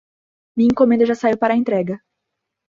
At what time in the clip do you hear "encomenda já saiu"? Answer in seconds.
0.71-1.37